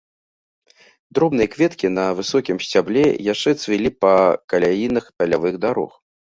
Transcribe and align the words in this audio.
Дробныя 1.17 1.51
кветкі 1.55 1.91
на 1.99 2.05
высокім 2.21 2.57
сцябле 2.69 3.05
яшчэ 3.33 3.55
цвілі 3.61 3.95
па 4.01 4.13
каляінах 4.55 5.05
палявых 5.21 5.65
дарог. 5.65 5.91